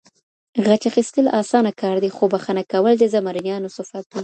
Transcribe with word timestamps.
غچ 0.65 0.83
اخیستل 0.91 1.25
اسانه 1.41 1.71
کار 1.81 1.97
دی، 2.03 2.09
خو 2.15 2.23
بښنه 2.31 2.63
کول 2.71 2.93
د 2.99 3.03
زمریانو 3.13 3.69
صفت 3.77 4.05
دی. 4.11 4.19